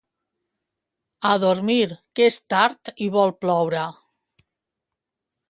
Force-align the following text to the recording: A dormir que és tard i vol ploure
A 1.31 1.33
dormir 1.43 1.85
que 2.19 2.25
és 2.31 2.39
tard 2.55 2.93
i 3.09 3.11
vol 3.19 3.35
ploure 3.45 3.85